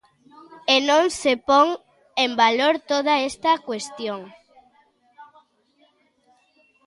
E 0.73 0.75
non 0.89 1.05
se 1.19 1.33
pon 1.49 1.67
en 2.23 2.31
valor 2.41 2.73
toda 2.91 3.13
esta 3.29 3.51
cuestión. 3.67 4.21